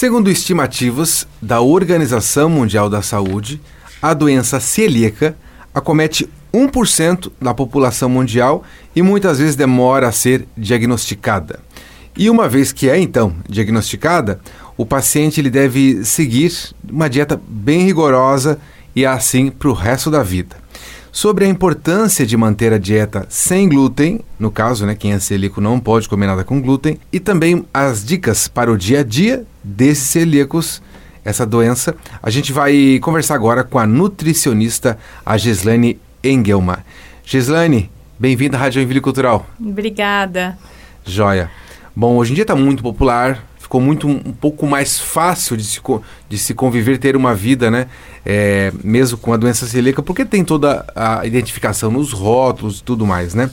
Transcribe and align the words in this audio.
Segundo 0.00 0.30
estimativas 0.30 1.26
da 1.42 1.60
Organização 1.60 2.48
Mundial 2.48 2.88
da 2.88 3.02
Saúde, 3.02 3.60
a 4.00 4.14
doença 4.14 4.60
celíaca 4.60 5.36
acomete 5.74 6.30
1% 6.54 7.32
da 7.42 7.52
população 7.52 8.08
mundial 8.08 8.62
e 8.94 9.02
muitas 9.02 9.40
vezes 9.40 9.56
demora 9.56 10.06
a 10.06 10.12
ser 10.12 10.46
diagnosticada. 10.56 11.58
E 12.16 12.30
uma 12.30 12.48
vez 12.48 12.70
que 12.70 12.88
é 12.88 12.96
então 12.96 13.34
diagnosticada, 13.48 14.40
o 14.76 14.86
paciente 14.86 15.40
ele 15.40 15.50
deve 15.50 16.04
seguir 16.04 16.52
uma 16.88 17.10
dieta 17.10 17.40
bem 17.48 17.84
rigorosa 17.84 18.60
e 18.94 19.04
assim 19.04 19.50
para 19.50 19.68
o 19.68 19.72
resto 19.72 20.12
da 20.12 20.22
vida. 20.22 20.54
Sobre 21.10 21.44
a 21.44 21.48
importância 21.48 22.24
de 22.24 22.36
manter 22.36 22.72
a 22.72 22.78
dieta 22.78 23.26
sem 23.28 23.68
glúten, 23.68 24.20
no 24.38 24.52
caso, 24.52 24.86
né, 24.86 24.94
quem 24.94 25.12
é 25.12 25.18
celíaco 25.18 25.60
não 25.60 25.80
pode 25.80 26.08
comer 26.08 26.26
nada 26.26 26.44
com 26.44 26.62
glúten, 26.62 27.00
e 27.12 27.18
também 27.18 27.64
as 27.74 28.04
dicas 28.04 28.46
para 28.46 28.70
o 28.70 28.76
dia 28.76 29.00
a 29.00 29.02
dia 29.02 29.44
desses 29.68 30.04
celíacos, 30.04 30.82
essa 31.24 31.44
doença, 31.44 31.94
a 32.22 32.30
gente 32.30 32.52
vai 32.52 32.98
conversar 33.02 33.34
agora 33.34 33.62
com 33.62 33.78
a 33.78 33.86
nutricionista 33.86 34.98
a 35.24 35.36
Gislane 35.36 36.00
Engelma. 36.24 36.84
Gislane, 37.22 37.90
bem-vinda 38.18 38.56
à 38.56 38.60
Rádio 38.60 38.80
Envile 38.80 39.00
Cultural. 39.00 39.46
Obrigada. 39.60 40.58
Joia. 41.04 41.50
Bom, 41.94 42.16
hoje 42.16 42.32
em 42.32 42.34
dia 42.34 42.44
está 42.44 42.56
muito 42.56 42.82
popular, 42.82 43.44
ficou 43.68 43.82
muito 43.82 44.08
um, 44.08 44.32
pouco 44.32 44.66
mais 44.66 44.98
fácil 44.98 45.54
de 45.54 45.62
se, 45.62 45.80
de 46.26 46.38
se 46.38 46.54
conviver, 46.54 46.96
ter 46.96 47.14
uma 47.14 47.34
vida, 47.34 47.70
né? 47.70 47.86
É, 48.24 48.72
mesmo 48.82 49.18
com 49.18 49.30
a 49.30 49.36
doença 49.36 49.66
celíaca, 49.66 50.02
porque 50.02 50.24
tem 50.24 50.42
toda 50.42 50.86
a 50.96 51.26
identificação 51.26 51.90
nos 51.90 52.12
rótulos 52.12 52.80
e 52.80 52.82
tudo 52.82 53.06
mais, 53.06 53.34
né? 53.34 53.50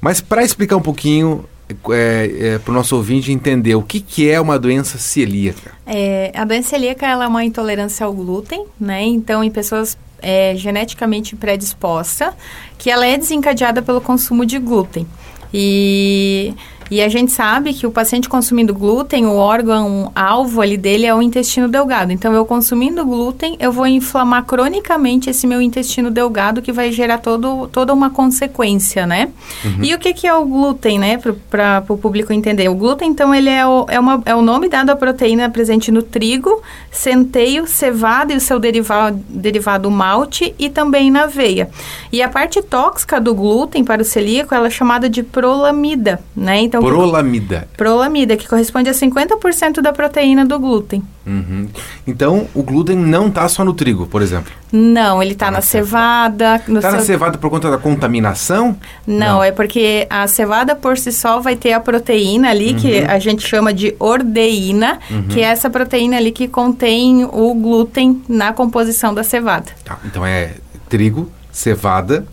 Mas 0.00 0.22
para 0.22 0.42
explicar 0.42 0.76
um 0.76 0.80
pouquinho 0.80 1.44
é, 1.90 2.54
é, 2.54 2.58
para 2.58 2.70
o 2.70 2.74
nosso 2.74 2.96
ouvinte 2.96 3.30
entender 3.30 3.74
o 3.74 3.82
que, 3.82 4.00
que 4.00 4.30
é 4.30 4.40
uma 4.40 4.58
doença 4.58 4.96
celíaca. 4.96 5.72
É, 5.86 6.32
a 6.34 6.46
doença 6.46 6.70
celíaca 6.70 7.06
ela 7.06 7.26
é 7.26 7.28
uma 7.28 7.44
intolerância 7.44 8.06
ao 8.06 8.12
glúten, 8.14 8.64
né? 8.80 9.02
Então, 9.02 9.44
em 9.44 9.50
pessoas 9.50 9.98
é, 10.22 10.54
geneticamente 10.56 11.36
predisposta, 11.36 12.34
que 12.78 12.90
ela 12.90 13.06
é 13.06 13.18
desencadeada 13.18 13.82
pelo 13.82 14.00
consumo 14.00 14.46
de 14.46 14.58
glúten. 14.58 15.06
E 15.52 16.54
e 16.90 17.02
a 17.02 17.08
gente 17.08 17.32
sabe 17.32 17.74
que 17.74 17.86
o 17.86 17.90
paciente 17.90 18.28
consumindo 18.28 18.74
glúten, 18.74 19.26
o 19.26 19.36
órgão 19.36 20.10
alvo 20.14 20.60
ali 20.60 20.76
dele 20.76 21.06
é 21.06 21.14
o 21.14 21.20
intestino 21.20 21.68
delgado. 21.68 22.12
Então, 22.12 22.32
eu 22.32 22.44
consumindo 22.46 23.04
glúten, 23.04 23.56
eu 23.60 23.70
vou 23.70 23.86
inflamar 23.86 24.44
cronicamente 24.44 25.28
esse 25.28 25.46
meu 25.46 25.60
intestino 25.60 26.10
delgado, 26.10 26.62
que 26.62 26.72
vai 26.72 26.90
gerar 26.90 27.18
todo, 27.18 27.68
toda 27.68 27.92
uma 27.92 28.10
consequência, 28.10 29.06
né? 29.06 29.28
Uhum. 29.64 29.84
E 29.84 29.94
o 29.94 29.98
que, 29.98 30.14
que 30.14 30.26
é 30.26 30.34
o 30.34 30.44
glúten, 30.44 30.98
né? 30.98 31.18
Para 31.50 31.84
o 31.88 31.98
público 31.98 32.32
entender. 32.32 32.68
O 32.68 32.74
glúten, 32.74 33.10
então, 33.10 33.34
ele 33.34 33.50
é 33.50 33.66
o, 33.66 33.86
é, 33.88 34.00
uma, 34.00 34.22
é 34.24 34.34
o 34.34 34.42
nome 34.42 34.68
dado 34.68 34.90
à 34.90 34.96
proteína 34.96 35.50
presente 35.50 35.92
no 35.92 36.02
trigo, 36.02 36.62
centeio, 36.90 37.66
cevada 37.66 38.32
e 38.32 38.36
o 38.36 38.40
seu 38.40 38.58
derivado, 38.58 39.22
derivado 39.28 39.90
malte 39.90 40.54
e 40.58 40.70
também 40.70 41.10
na 41.10 41.24
aveia. 41.24 41.68
E 42.10 42.22
a 42.22 42.28
parte 42.28 42.62
tóxica 42.62 43.20
do 43.20 43.34
glúten 43.34 43.84
para 43.84 44.02
o 44.02 44.04
celíaco, 44.04 44.54
ela 44.54 44.68
é 44.68 44.70
chamada 44.70 45.08
de 45.08 45.22
prolamida, 45.22 46.20
né? 46.34 46.60
Então, 46.60 46.77
prolamida. 46.80 47.68
Que, 47.70 47.76
prolamida, 47.76 48.36
que 48.36 48.48
corresponde 48.48 48.88
a 48.88 48.92
50% 48.92 49.80
da 49.80 49.92
proteína 49.92 50.44
do 50.44 50.58
glúten. 50.58 51.02
Uhum. 51.26 51.68
Então, 52.06 52.48
o 52.54 52.62
glúten 52.62 52.96
não 52.96 53.28
está 53.28 53.48
só 53.48 53.64
no 53.64 53.74
trigo, 53.74 54.06
por 54.06 54.22
exemplo? 54.22 54.52
Não, 54.72 55.22
ele 55.22 55.32
está 55.32 55.46
tá 55.46 55.50
na, 55.50 55.58
na 55.58 55.62
cevada. 55.62 56.56
Está 56.56 56.80
seu... 56.80 56.92
na 56.92 57.00
cevada 57.00 57.38
por 57.38 57.50
conta 57.50 57.70
da 57.70 57.78
contaminação? 57.78 58.76
Não, 59.06 59.18
não, 59.18 59.44
é 59.44 59.52
porque 59.52 60.06
a 60.08 60.26
cevada 60.26 60.74
por 60.74 60.96
si 60.96 61.12
só 61.12 61.40
vai 61.40 61.56
ter 61.56 61.72
a 61.72 61.80
proteína 61.80 62.50
ali, 62.50 62.72
uhum. 62.72 62.78
que 62.78 62.98
a 63.00 63.18
gente 63.18 63.46
chama 63.46 63.72
de 63.72 63.94
ordeína, 63.98 64.98
uhum. 65.10 65.28
que 65.28 65.40
é 65.40 65.44
essa 65.44 65.68
proteína 65.68 66.16
ali 66.16 66.32
que 66.32 66.48
contém 66.48 67.24
o 67.24 67.54
glúten 67.54 68.22
na 68.28 68.52
composição 68.52 69.12
da 69.12 69.22
cevada. 69.22 69.66
Tá, 69.84 69.98
então 70.04 70.24
é 70.24 70.54
trigo, 70.88 71.30
cevada, 71.52 72.26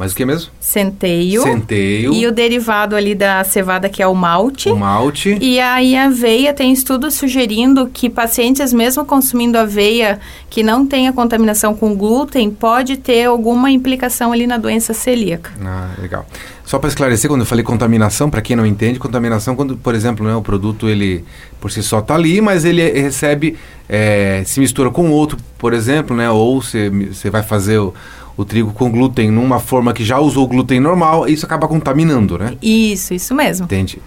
mas 0.00 0.12
o 0.12 0.16
que 0.16 0.24
mesmo? 0.24 0.50
Centeio. 0.58 1.42
Centeio. 1.42 2.14
E 2.14 2.26
o 2.26 2.32
derivado 2.32 2.96
ali 2.96 3.14
da 3.14 3.44
cevada, 3.44 3.86
que 3.86 4.02
é 4.02 4.06
o 4.06 4.14
malte. 4.14 4.70
O 4.70 4.76
malte. 4.76 5.36
E 5.38 5.60
aí 5.60 5.94
a 5.94 6.06
aveia, 6.06 6.54
tem 6.54 6.72
estudos 6.72 7.12
sugerindo 7.12 7.86
que 7.86 8.08
pacientes, 8.08 8.72
mesmo 8.72 9.04
consumindo 9.04 9.58
aveia 9.58 10.18
que 10.48 10.62
não 10.62 10.86
tenha 10.86 11.12
contaminação 11.12 11.74
com 11.74 11.94
glúten, 11.94 12.50
pode 12.50 12.96
ter 12.96 13.26
alguma 13.26 13.70
implicação 13.70 14.32
ali 14.32 14.46
na 14.46 14.56
doença 14.56 14.94
celíaca. 14.94 15.52
Ah, 15.62 15.90
legal. 16.00 16.24
Só 16.64 16.78
para 16.78 16.88
esclarecer, 16.88 17.28
quando 17.28 17.40
eu 17.40 17.46
falei 17.46 17.62
contaminação, 17.62 18.30
para 18.30 18.40
quem 18.40 18.56
não 18.56 18.64
entende, 18.64 18.98
contaminação 18.98 19.54
quando, 19.54 19.76
por 19.76 19.94
exemplo, 19.94 20.26
né, 20.26 20.34
o 20.34 20.40
produto 20.40 20.88
ele 20.88 21.24
por 21.60 21.70
si 21.70 21.82
só 21.82 21.98
está 21.98 22.14
ali, 22.14 22.40
mas 22.40 22.64
ele 22.64 22.80
recebe, 22.92 23.58
é, 23.86 24.42
se 24.46 24.60
mistura 24.60 24.90
com 24.90 25.10
outro, 25.10 25.36
por 25.58 25.74
exemplo, 25.74 26.16
né, 26.16 26.30
ou 26.30 26.62
você 26.62 27.28
vai 27.30 27.42
fazer 27.42 27.78
o 27.78 27.92
o 28.40 28.44
trigo 28.44 28.72
com 28.72 28.90
glúten 28.90 29.30
numa 29.30 29.60
forma 29.60 29.92
que 29.92 30.04
já 30.04 30.18
usou 30.18 30.46
glúten 30.46 30.80
normal, 30.80 31.28
isso 31.28 31.44
acaba 31.44 31.68
contaminando, 31.68 32.38
né? 32.38 32.56
Isso, 32.62 33.12
isso 33.12 33.34
mesmo. 33.34 33.64
Entendi. 33.64 33.98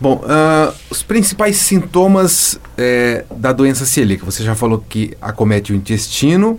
Bom, 0.00 0.22
uh, 0.24 0.74
os 0.88 1.02
principais 1.02 1.56
sintomas 1.56 2.58
é, 2.76 3.24
da 3.36 3.52
doença 3.52 3.84
celíaca. 3.84 4.24
Você 4.24 4.42
já 4.42 4.54
falou 4.54 4.82
que 4.88 5.14
acomete 5.20 5.72
o 5.72 5.76
intestino. 5.76 6.58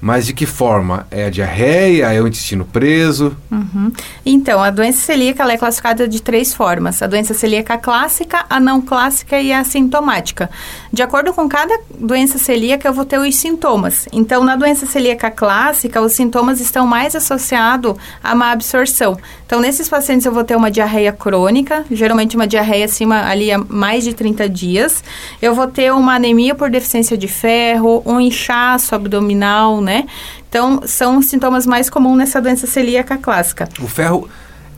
Mas 0.00 0.26
de 0.26 0.32
que 0.32 0.46
forma? 0.46 1.06
É 1.10 1.24
a 1.24 1.30
diarreia? 1.30 2.12
É 2.12 2.20
o 2.20 2.26
intestino 2.26 2.64
preso? 2.64 3.36
Uhum. 3.50 3.90
Então, 4.24 4.62
a 4.62 4.70
doença 4.70 5.00
celíaca 5.00 5.50
é 5.50 5.56
classificada 5.56 6.06
de 6.06 6.20
três 6.20 6.52
formas: 6.52 7.02
a 7.02 7.06
doença 7.06 7.34
celíaca 7.34 7.78
clássica, 7.78 8.44
a 8.48 8.60
não 8.60 8.80
clássica 8.80 9.40
e 9.40 9.52
a 9.52 9.64
sintomática. 9.64 10.50
De 10.92 11.02
acordo 11.02 11.32
com 11.32 11.48
cada 11.48 11.78
doença 11.98 12.38
celíaca, 12.38 12.88
eu 12.88 12.92
vou 12.92 13.04
ter 13.04 13.18
os 13.18 13.36
sintomas. 13.36 14.06
Então, 14.12 14.44
na 14.44 14.56
doença 14.56 14.86
celíaca 14.86 15.30
clássica, 15.30 16.00
os 16.00 16.12
sintomas 16.12 16.60
estão 16.60 16.86
mais 16.86 17.14
associados 17.16 17.96
a 18.22 18.34
má 18.34 18.52
absorção. 18.52 19.16
Então, 19.46 19.60
nesses 19.60 19.88
pacientes, 19.88 20.26
eu 20.26 20.32
vou 20.32 20.42
ter 20.42 20.56
uma 20.56 20.70
diarreia 20.70 21.12
crônica, 21.12 21.84
geralmente 21.90 22.36
uma 22.36 22.46
diarreia 22.46 22.84
acima 22.84 23.28
ali 23.28 23.52
a 23.52 23.58
mais 23.58 24.04
de 24.04 24.12
30 24.12 24.48
dias. 24.48 25.04
Eu 25.40 25.54
vou 25.54 25.66
ter 25.68 25.92
uma 25.92 26.14
anemia 26.14 26.54
por 26.54 26.68
deficiência 26.68 27.16
de 27.16 27.28
ferro, 27.28 28.02
um 28.04 28.20
inchaço 28.20 28.94
abdominal, 28.94 29.80
né? 29.86 30.06
Então, 30.48 30.82
são 30.84 31.22
sintomas 31.22 31.64
mais 31.64 31.88
comuns 31.88 32.18
nessa 32.18 32.42
doença 32.42 32.66
celíaca 32.66 33.16
clássica. 33.16 33.68
O 33.80 33.88
ferro 33.88 34.28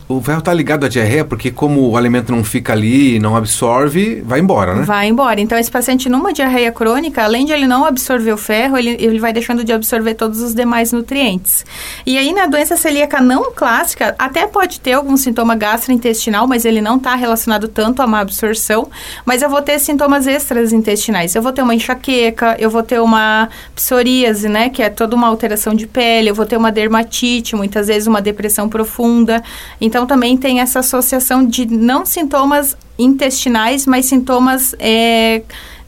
o 0.09 0.23
ferro 0.23 0.39
está 0.39 0.55
ligado 0.55 0.87
à 0.87 0.89
diarreia 0.89 1.23
porque 1.23 1.51
como 1.51 1.87
o 1.91 1.97
alimento 1.97 2.33
não 2.33 2.43
fica 2.43 2.73
ali, 2.73 3.19
não 3.19 3.37
absorve, 3.37 4.23
vai 4.23 4.41
embora, 4.41 4.75
né? 4.75 4.83
Vai 4.83 5.07
embora. 5.07 5.39
Então, 5.39 5.59
esse 5.59 5.71
paciente 5.71 6.09
numa 6.09 6.33
diarreia 6.33 6.73
crônica, 6.73 7.23
além 7.23 7.45
de 7.45 7.53
ele 7.53 7.67
não 7.67 7.85
absorver 7.85 8.33
o 8.33 8.39
ferro, 8.39 8.79
ele, 8.79 8.97
ele 8.99 9.21
vai 9.21 9.35
deixando 9.35 9.63
de 9.63 9.73
absorver 9.73 10.15
todos 10.15 10.41
os 10.41 10.55
demais 10.55 10.93
nutrientes. 10.93 11.65
E 12.07 12.17
aí, 12.17 12.33
na 12.33 12.47
doença 12.47 12.75
celíaca 12.75 13.21
não 13.21 13.53
clássica, 13.53 14.15
até 14.19 14.47
pode 14.47 14.81
ter 14.81 14.95
algum 14.95 15.17
sintoma 15.17 15.55
gastrointestinal, 15.55 16.47
mas 16.47 16.65
ele 16.65 16.81
não 16.81 16.97
está 16.97 17.15
relacionado 17.15 17.69
tanto 17.69 18.01
a 18.01 18.07
má 18.07 18.21
absorção. 18.21 18.89
Mas 19.27 19.43
eu 19.43 19.51
vou 19.51 19.61
ter 19.61 19.79
sintomas 19.79 20.27
extras 20.27 20.73
intestinais. 20.73 21.35
Eu 21.35 21.43
vou 21.43 21.53
ter 21.53 21.61
uma 21.61 21.75
enxaqueca, 21.75 22.57
eu 22.59 22.71
vou 22.71 22.83
ter 22.83 22.99
uma 22.99 23.51
psoríase, 23.75 24.49
né? 24.49 24.71
Que 24.71 24.83
é 24.83 24.89
toda 24.89 25.15
uma 25.15 25.29
alteração 25.29 25.75
de 25.75 25.87
pele. 25.87 26.31
Eu 26.31 26.35
vou 26.35 26.47
ter 26.47 26.57
uma 26.57 26.73
dermatite, 26.73 27.55
muitas 27.55 27.89
vezes 27.89 28.07
uma 28.07 28.23
depressão 28.23 28.71
profunda. 28.71 29.43
Então, 29.79 29.98
então, 29.99 30.07
também 30.07 30.37
tem 30.37 30.61
essa 30.61 30.79
associação 30.79 31.45
de 31.45 31.67
não 31.67 32.07
sintomas 32.07 32.77
intestinais, 32.97 33.85
mas 33.85 34.07
sintomas 34.07 34.73
é, 34.79 35.43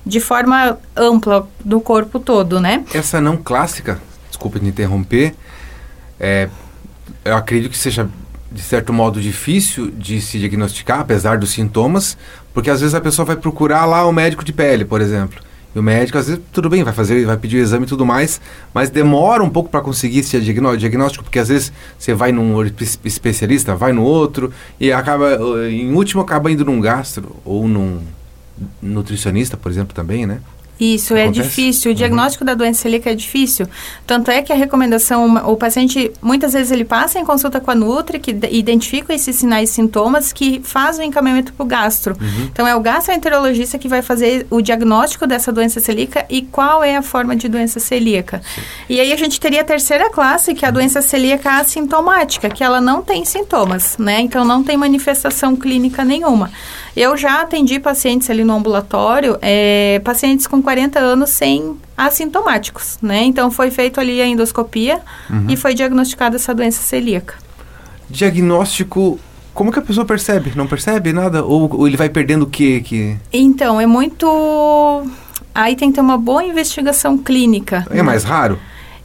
de 0.05 0.19
forma 0.19 0.81
ampla 0.97 1.49
do 1.65 1.81
corpo 1.81 2.19
todo, 2.19 2.59
né? 2.59 2.85
Essa 2.93 3.21
não 3.21 3.37
clássica, 3.37 4.01
desculpa 4.29 4.59
te 4.59 4.67
interromper, 4.67 5.33
é, 6.19 6.49
eu 7.25 7.37
acredito 7.37 7.71
que 7.71 7.79
seja 7.79 8.09
de 8.51 8.63
certo 8.63 8.93
modo 8.93 9.21
difícil 9.21 9.93
de 9.93 10.21
se 10.21 10.41
diagnosticar, 10.41 10.99
apesar 10.99 11.39
dos 11.39 11.51
sintomas, 11.51 12.19
porque 12.53 12.69
às 12.69 12.81
vezes 12.81 12.97
a 12.97 13.01
pessoa 13.01 13.25
vai 13.25 13.37
procurar 13.37 13.85
lá 13.85 14.05
o 14.05 14.13
médico 14.13 14.45
de 14.45 14.53
pele, 14.53 14.85
por 14.85 15.01
exemplo. 15.01 15.41
E 15.75 15.79
o 15.79 15.83
médico, 15.83 16.19
às 16.19 16.27
vezes, 16.27 16.43
tudo 16.53 16.69
bem, 16.69 16.83
vai 16.83 16.93
fazer, 16.93 17.25
vai 17.25 17.37
pedir 17.37 17.59
o 17.59 17.61
exame 17.61 17.85
e 17.85 17.89
tudo 17.89 18.05
mais, 18.05 18.41
mas 18.75 18.91
demora 18.91 19.43
um 19.43 19.51
pouco 19.51 19.71
para 19.71 19.81
conseguir 19.81 20.19
esse 20.19 20.41
diagnóstico, 20.41 21.23
porque 21.23 21.39
às 21.39 21.49
vezes 21.49 21.73
você 21.97 22.13
vai 22.13 22.33
num 22.33 22.61
especialista, 23.05 23.77
vai 23.77 23.93
no 23.93 24.03
outro, 24.03 24.53
e 24.81 24.91
acaba, 24.93 25.39
em 25.71 25.93
último, 25.93 26.23
acaba 26.23 26.51
indo 26.51 26.65
num 26.65 26.81
gastro 26.81 27.37
ou 27.45 27.69
num 27.69 28.01
nutricionista, 28.83 29.57
por 29.57 29.71
exemplo, 29.71 29.95
também, 29.95 30.27
né? 30.27 30.41
Isso, 30.81 31.15
é 31.15 31.25
Acontece? 31.25 31.49
difícil. 31.49 31.93
O 31.93 31.95
diagnóstico 31.95 32.45
da 32.45 32.55
doença 32.55 32.81
celíaca 32.83 33.11
é 33.11 33.15
difícil. 33.15 33.67
Tanto 34.07 34.31
é 34.31 34.41
que 34.41 34.51
a 34.51 34.57
recomendação, 34.57 35.37
o 35.47 35.57
paciente, 35.57 36.11
muitas 36.23 36.55
vezes 36.55 36.73
ele 36.73 36.87
passa 36.87 37.19
em 37.19 37.25
consulta 37.25 37.61
com 37.61 37.71
a 37.71 37.75
Nutri, 37.75 38.19
que 38.19 38.31
identifica 38.51 39.13
esses 39.13 39.37
sinais 39.37 39.69
e 39.69 39.73
sintomas, 39.75 40.33
que 40.33 40.61
faz 40.65 40.99
o 40.99 41.03
encaminhamento 41.03 41.53
para 41.53 41.63
o 41.63 41.67
gastro. 41.67 42.17
Então, 42.51 42.67
é 42.67 42.75
o 42.75 42.81
gastroenterologista 42.81 43.79
que 43.79 43.89
vai 43.89 44.01
fazer 44.01 44.47
o 44.49 44.63
diagnóstico 44.63 45.27
dessa 45.27 45.53
doença 45.53 45.81
celíaca 45.81 46.25
e 46.31 46.41
qual 46.43 46.83
é 46.83 46.97
a 46.97 47.03
forma 47.03 47.37
de 47.37 47.47
doença 47.49 47.79
celíaca. 47.79 48.41
E 48.89 48.99
aí, 48.99 49.13
a 49.13 49.17
gente 49.17 49.39
teria 49.39 49.61
a 49.61 49.65
terceira 49.65 50.09
classe, 50.09 50.55
que 50.55 50.65
é 50.65 50.69
a 50.69 50.71
doença 50.71 51.03
celíaca 51.03 51.59
assintomática, 51.59 52.49
que 52.49 52.65
ela 52.65 52.81
não 52.81 53.03
tem 53.03 53.25
sintomas, 53.27 53.99
né? 53.99 54.21
Então, 54.21 54.45
não 54.45 54.63
tem 54.63 54.77
manifestação 54.77 55.55
clínica 55.55 56.05
nenhuma. 56.05 56.51
Eu 56.97 57.17
já 57.17 57.43
atendi 57.43 57.79
pacientes 57.79 58.29
ali 58.31 58.45
no 58.45 58.55
ambulatório, 58.55 59.39
é, 59.41 60.01
pacientes 60.05 60.47
com 60.47 60.61
40 60.71 61.01
anos 61.01 61.31
sem 61.31 61.77
assintomáticos, 61.97 62.97
né? 63.03 63.25
Então 63.25 63.51
foi 63.51 63.73
feito 63.73 63.99
ali 63.99 64.23
a 64.23 64.27
endoscopia 64.27 65.01
e 65.49 65.57
foi 65.57 65.75
diagnosticada 65.75 66.37
essa 66.37 66.55
doença 66.55 66.81
celíaca. 66.81 67.35
Diagnóstico, 68.09 69.19
como 69.53 69.73
que 69.73 69.81
a 69.81 69.83
pessoa 69.83 70.07
percebe? 70.07 70.53
Não 70.55 70.69
percebe 70.69 71.13
nada? 71.13 71.45
Ou, 71.45 71.69
ou 71.77 71.89
ele 71.89 71.97
vai 71.97 72.09
perdendo 72.09 72.45
o 72.45 72.47
quê? 72.47 72.81
Que... 72.85 73.17
Então, 73.33 73.81
é 73.81 73.87
muito. 73.87 75.05
Aí 75.53 75.75
tem 75.75 75.89
que 75.91 75.97
ter 75.97 76.01
uma 76.01 76.17
boa 76.17 76.45
investigação 76.45 77.19
clínica. 77.19 77.85
É 77.91 78.01
mais 78.01 78.23
raro? 78.23 78.57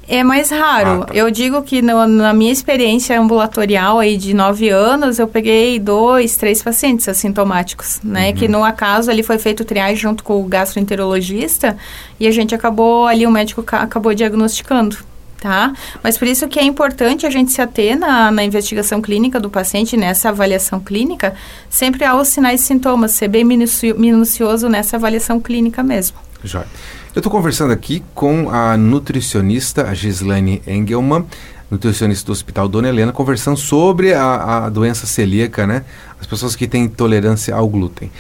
É 0.07 0.24
mais 0.24 0.52
raro. 0.52 1.02
Ah, 1.02 1.06
tá. 1.06 1.13
Eu 1.16 1.31
digo 1.31 1.62
que 1.63 1.81
no- 1.81 2.06
na 2.07 2.31
minha 2.34 2.52
experiência 2.52 3.19
ambulatorial 3.19 3.98
aí 4.00 4.18
de 4.18 4.34
nove 4.34 4.69
anos, 4.69 5.18
eu 5.18 5.28
peguei 5.28 5.80
dois, 5.80 6.38
três 6.38 6.62
pacientes 6.62 7.07
assintomáticos, 7.10 8.00
né? 8.04 8.31
Que 8.31 8.48
no 8.48 8.63
acaso 8.63 9.10
ali 9.10 9.24
foi 9.24 9.40
feito 9.40 9.66
triagem 9.66 9.96
junto 9.96 10.24
com 10.24 10.40
o 10.40 10.44
gastroenterologista 10.46 11.75
e 12.19 12.28
a 12.28 12.31
gente 12.31 12.54
acabou 12.54 13.07
ali, 13.07 13.25
o 13.25 13.31
médico 13.31 13.63
ca- 13.63 13.81
acabou 13.81 14.13
diagnosticando. 14.13 14.98
Tá? 15.42 15.74
Mas 16.02 16.18
por 16.18 16.28
isso 16.28 16.48
que 16.48 16.58
é 16.60 16.63
importante 16.63 17.24
a 17.28 17.30
gente 17.30 17.51
se 17.51 17.62
ater 17.62 18.00
na, 18.00 18.31
na 18.31 18.44
investigação 18.44 19.00
clínica 19.00 19.40
do 19.40 19.48
paciente, 19.48 19.96
nessa 19.96 20.30
avaliação 20.30 20.80
clínica, 20.80 21.36
sempre 21.69 22.04
aos 22.04 22.30
sinais 22.30 22.62
e 22.62 22.63
sintomas, 22.63 23.12
ser 23.12 23.28
bem 23.28 23.44
minucio- 23.44 23.96
minucioso 24.00 24.68
nessa 24.69 24.96
avaliação 24.96 25.40
clínica 25.40 25.84
mesmo. 25.84 26.18
Jóia. 26.44 26.66
Eu 27.15 27.21
estou 27.21 27.31
conversando 27.31 27.71
aqui 27.71 28.03
com 28.13 28.50
a 28.50 28.75
nutricionista, 28.75 29.88
a 29.88 29.94
Gislane 29.94 30.62
Engelman, 30.67 31.25
nutricionista 31.71 32.25
do 32.25 32.33
Hospital 32.33 32.67
Dona 32.67 32.89
Helena, 32.89 33.13
conversando 33.13 33.56
sobre 33.56 34.13
a, 34.13 34.65
a 34.65 34.69
doença 34.69 35.07
celíaca, 35.07 35.65
né? 35.65 35.85
As 36.19 36.27
pessoas 36.27 36.57
que 36.57 36.67
têm 36.67 36.83
intolerância 36.83 37.56
ao 37.56 37.69
glúten. 37.69 38.12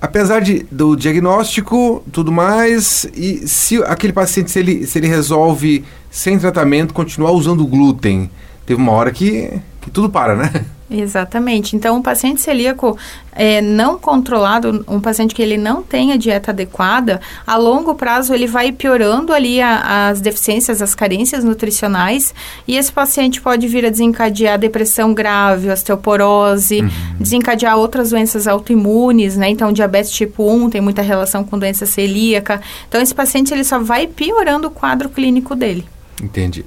Apesar 0.00 0.40
de, 0.40 0.66
do 0.68 0.96
diagnóstico, 0.96 2.02
tudo 2.10 2.32
mais, 2.32 3.06
e 3.14 3.46
se 3.46 3.80
aquele 3.84 4.12
paciente, 4.12 4.50
se 4.50 4.58
ele, 4.58 4.84
se 4.84 4.98
ele 4.98 5.06
resolve, 5.06 5.84
sem 6.10 6.36
tratamento, 6.40 6.92
continuar 6.92 7.30
usando 7.30 7.64
glúten, 7.64 8.28
teve 8.66 8.82
uma 8.82 8.90
hora 8.90 9.12
que, 9.12 9.48
que 9.80 9.92
tudo 9.92 10.10
para, 10.10 10.34
né? 10.34 10.66
Exatamente. 10.94 11.74
Então, 11.74 11.96
um 11.96 12.02
paciente 12.02 12.42
celíaco 12.42 12.98
é, 13.34 13.62
não 13.62 13.98
controlado, 13.98 14.84
um 14.86 15.00
paciente 15.00 15.34
que 15.34 15.40
ele 15.40 15.56
não 15.56 15.82
tem 15.82 16.12
a 16.12 16.18
dieta 16.18 16.50
adequada, 16.50 17.18
a 17.46 17.56
longo 17.56 17.94
prazo 17.94 18.34
ele 18.34 18.46
vai 18.46 18.70
piorando 18.72 19.32
ali 19.32 19.58
a- 19.58 20.10
as 20.10 20.20
deficiências, 20.20 20.82
as 20.82 20.94
carências 20.94 21.42
nutricionais, 21.42 22.34
e 22.68 22.76
esse 22.76 22.92
paciente 22.92 23.40
pode 23.40 23.66
vir 23.68 23.86
a 23.86 23.88
desencadear 23.90 24.58
depressão 24.58 25.14
grave, 25.14 25.70
osteoporose, 25.70 26.82
desencadear 27.18 27.78
outras 27.78 28.10
doenças 28.10 28.46
autoimunes, 28.46 29.34
né? 29.36 29.48
Então, 29.48 29.72
diabetes 29.72 30.10
tipo 30.10 30.46
1 30.46 30.68
tem 30.68 30.82
muita 30.82 31.00
relação 31.00 31.42
com 31.42 31.58
doença 31.58 31.86
celíaca. 31.86 32.60
Então, 32.86 33.00
esse 33.00 33.14
paciente 33.14 33.54
ele 33.54 33.64
só 33.64 33.78
vai 33.78 34.06
piorando 34.06 34.68
o 34.68 34.70
quadro 34.70 35.08
clínico 35.08 35.54
dele. 35.56 35.86
Entendi. 36.22 36.66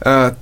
Ah, 0.00 0.32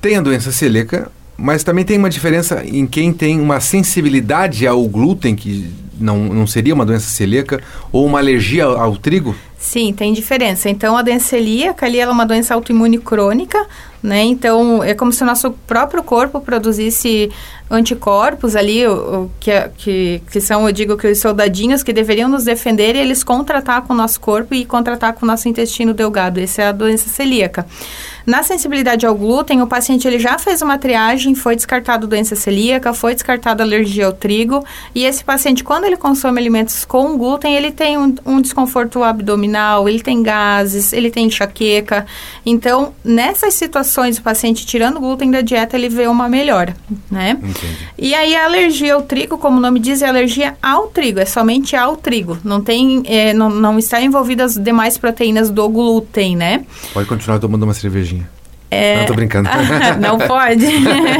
tem 0.00 0.16
a 0.16 0.20
doença 0.20 0.52
celíaca, 0.52 1.10
mas 1.36 1.64
também 1.64 1.84
tem 1.84 1.98
uma 1.98 2.10
diferença 2.10 2.64
em 2.64 2.86
quem 2.86 3.12
tem 3.12 3.40
uma 3.40 3.60
sensibilidade 3.60 4.66
ao 4.66 4.86
glúten, 4.88 5.34
que 5.34 5.70
não, 5.98 6.18
não 6.18 6.46
seria 6.46 6.74
uma 6.74 6.84
doença 6.86 7.08
celíaca, 7.08 7.62
ou 7.92 8.04
uma 8.06 8.18
alergia 8.18 8.64
ao, 8.64 8.96
trigo? 8.96 9.34
Sim, 9.58 9.92
tem 9.92 10.12
diferença. 10.12 10.68
Então, 10.68 10.96
a 10.96 11.02
doença 11.02 11.26
celíaca 11.28 11.86
ali 11.86 11.98
ela 11.98 12.10
é 12.10 12.14
uma 12.14 12.26
doença 12.26 12.54
autoimune 12.54 12.98
crônica, 12.98 13.66
né? 14.02 14.22
Então, 14.22 14.84
é 14.84 14.92
como 14.92 15.10
se 15.10 15.22
o 15.22 15.26
nosso 15.26 15.52
próprio 15.66 16.02
corpo 16.02 16.38
produzisse 16.40 17.30
anticorpos 17.70 18.54
ali, 18.54 18.86
o, 18.86 18.92
o 18.92 19.30
que, 19.40 19.50
é- 19.50 19.70
que, 19.76 20.20
que 20.30 20.40
são, 20.40 20.66
eu 20.66 20.72
digo 20.72 20.96
que 20.98 21.06
os 21.06 21.18
soldadinhos 21.18 21.82
que 21.82 21.92
deveriam 21.94 22.28
nos 22.28 22.44
defender 22.44 22.94
e 22.94 22.98
eles 22.98 23.24
contratar 23.24 23.82
com 23.82 23.94
o 23.94 23.96
nosso 23.96 24.20
corpo 24.20 24.54
e 24.54 24.66
contratar 24.66 25.14
com 25.14 25.24
o 25.24 25.26
nosso 25.26 25.48
intestino 25.48 25.94
delgado. 25.94 26.38
Essa 26.38 26.62
é 26.62 26.66
a 26.68 26.72
doença 26.72 27.08
celíaca. 27.08 27.66
Na 28.26 28.42
sensibilidade 28.42 29.04
ao 29.04 29.14
glúten, 29.14 29.60
o 29.60 29.66
paciente 29.66 30.06
ele 30.06 30.18
já 30.18 30.38
fez 30.38 30.62
uma 30.62 30.78
triagem, 30.78 31.34
foi 31.34 31.56
descartado 31.56 32.06
doença 32.06 32.34
celíaca, 32.34 32.94
foi 32.94 33.14
descartado 33.14 33.62
alergia 33.62 34.06
ao 34.06 34.12
trigo, 34.12 34.64
e 34.94 35.04
esse 35.04 35.22
paciente, 35.22 35.62
quando 35.62 35.83
ele 35.86 35.96
consome 35.96 36.40
alimentos 36.40 36.84
com 36.84 37.16
glúten, 37.16 37.54
ele 37.54 37.70
tem 37.70 37.98
um, 37.98 38.14
um 38.24 38.40
desconforto 38.40 39.02
abdominal, 39.02 39.88
ele 39.88 40.00
tem 40.00 40.22
gases, 40.22 40.92
ele 40.92 41.10
tem 41.10 41.26
enxaqueca. 41.26 42.06
Então, 42.44 42.94
nessas 43.04 43.54
situações, 43.54 44.18
o 44.18 44.22
paciente 44.22 44.66
tirando 44.66 45.00
glúten 45.00 45.30
da 45.30 45.40
dieta, 45.40 45.76
ele 45.76 45.88
vê 45.88 46.06
uma 46.06 46.28
melhora, 46.28 46.76
né? 47.10 47.38
Entendi. 47.42 47.76
E 47.98 48.14
aí 48.14 48.34
a 48.34 48.44
alergia 48.44 48.94
ao 48.94 49.02
trigo, 49.02 49.38
como 49.38 49.58
o 49.58 49.60
nome 49.60 49.80
diz, 49.80 50.02
é 50.02 50.08
alergia 50.08 50.56
ao 50.62 50.88
trigo, 50.88 51.20
é 51.20 51.26
somente 51.26 51.76
ao 51.76 51.96
trigo. 51.96 52.38
Não 52.44 52.60
tem, 52.60 53.02
é, 53.06 53.32
não, 53.32 53.50
não 53.50 53.78
está 53.78 54.00
envolvida 54.00 54.44
as 54.44 54.56
demais 54.56 54.98
proteínas 54.98 55.50
do 55.50 55.68
glúten, 55.68 56.36
né? 56.36 56.64
Pode 56.92 57.08
continuar 57.08 57.38
tomando 57.38 57.62
uma 57.62 57.74
cervejinha. 57.74 58.28
É, 58.74 58.98
Não, 58.98 59.06
tô 59.06 59.14
brincando. 59.14 59.48
não 60.00 60.18
pode. 60.18 60.66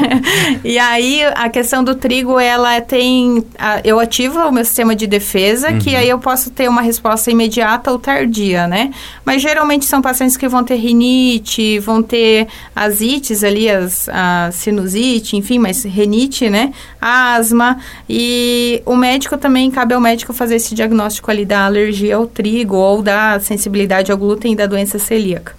e 0.65 0.79
aí, 0.79 1.23
a 1.35 1.49
questão 1.49 1.85
do 1.85 1.95
trigo, 1.95 2.39
ela 2.39 2.81
tem. 2.81 3.45
eu 3.85 4.01
ativo 4.01 4.41
o 4.41 4.53
meu 4.53 4.65
sistema 4.65 4.97
de 4.97 5.07
defesa, 5.07 5.73
que 5.75 5.95
aí 5.95 6.09
eu 6.09 6.19
posso 6.19 6.51
ter 6.51 6.69
uma 6.69 6.83
resposta 6.83 7.31
imediata 7.31 7.93
ou 7.93 7.99
tardia, 7.99 8.67
né? 8.67 8.91
Mas 9.25 9.41
geralmente 9.41 9.85
são 9.85 10.03
pacientes 10.03 10.37
que 10.37 10.49
vão 10.49 10.65
ter 10.65 10.77
rinite, 10.77 11.79
vão 11.79 12.03
ter 12.03 12.49
as 12.75 13.01
ites 13.01 13.45
ali, 13.45 13.71
as, 13.71 14.09
a 14.09 14.51
sinusite, 14.53 15.37
enfim, 15.37 15.59
mas 15.59 15.85
renite, 15.85 16.51
né? 16.51 16.73
Asma. 17.01 17.79
E 18.09 18.83
o 18.85 18.97
médico 18.97 19.39
também, 19.39 19.71
cabe 19.71 19.95
ao 19.95 20.01
médico 20.01 20.33
fazer 20.33 20.57
esse 20.57 20.75
diagnóstico 20.75 21.31
ali 21.31 21.45
da 21.45 21.65
alergia 21.65 22.17
ao 22.17 22.27
trigo 22.27 22.77
ou 22.77 23.01
da 23.01 23.39
sensibilidade 23.39 24.11
ao 24.11 24.19
glúten 24.19 24.53
e 24.53 24.57
da 24.57 24.67
doença 24.67 24.99
celíaca. 24.99 25.55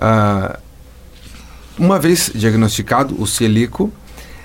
Ah, 0.00 0.58
uma 1.78 1.98
vez 1.98 2.30
diagnosticado 2.34 3.20
o 3.20 3.26
celíaco, 3.26 3.92